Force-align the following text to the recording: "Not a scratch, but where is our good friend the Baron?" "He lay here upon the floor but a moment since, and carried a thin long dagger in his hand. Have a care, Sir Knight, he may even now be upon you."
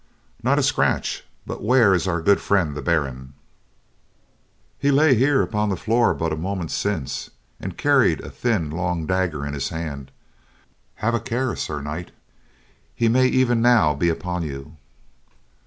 "Not 0.41 0.57
a 0.57 0.63
scratch, 0.63 1.23
but 1.45 1.61
where 1.61 1.93
is 1.93 2.07
our 2.07 2.23
good 2.23 2.41
friend 2.41 2.73
the 2.75 2.81
Baron?" 2.81 3.33
"He 4.79 4.89
lay 4.89 5.13
here 5.13 5.43
upon 5.43 5.69
the 5.69 5.75
floor 5.77 6.15
but 6.15 6.33
a 6.33 6.35
moment 6.35 6.71
since, 6.71 7.29
and 7.59 7.77
carried 7.77 8.19
a 8.21 8.31
thin 8.31 8.71
long 8.71 9.05
dagger 9.05 9.45
in 9.45 9.53
his 9.53 9.69
hand. 9.69 10.09
Have 10.95 11.13
a 11.13 11.19
care, 11.19 11.55
Sir 11.55 11.83
Knight, 11.83 12.09
he 12.95 13.09
may 13.09 13.27
even 13.27 13.61
now 13.61 13.93
be 13.93 14.09
upon 14.09 14.41
you." 14.41 14.75